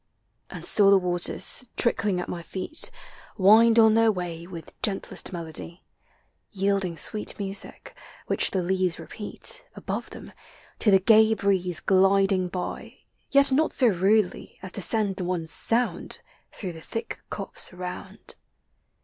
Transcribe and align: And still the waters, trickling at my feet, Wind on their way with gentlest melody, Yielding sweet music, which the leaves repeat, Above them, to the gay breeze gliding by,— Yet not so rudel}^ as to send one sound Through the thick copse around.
And 0.49 0.65
still 0.65 0.89
the 0.89 0.97
waters, 0.97 1.63
trickling 1.77 2.19
at 2.19 2.27
my 2.27 2.41
feet, 2.41 2.89
Wind 3.37 3.77
on 3.77 3.93
their 3.93 4.11
way 4.11 4.47
with 4.47 4.73
gentlest 4.81 5.31
melody, 5.31 5.83
Yielding 6.51 6.97
sweet 6.97 7.37
music, 7.37 7.95
which 8.25 8.49
the 8.49 8.63
leaves 8.63 8.97
repeat, 8.99 9.63
Above 9.75 10.09
them, 10.09 10.33
to 10.79 10.89
the 10.89 10.97
gay 10.97 11.35
breeze 11.35 11.81
gliding 11.81 12.47
by,— 12.47 12.97
Yet 13.29 13.51
not 13.51 13.71
so 13.73 13.91
rudel}^ 13.91 14.57
as 14.63 14.71
to 14.71 14.81
send 14.81 15.21
one 15.21 15.45
sound 15.45 16.17
Through 16.51 16.73
the 16.73 16.81
thick 16.81 17.21
copse 17.29 17.71
around. 17.71 18.33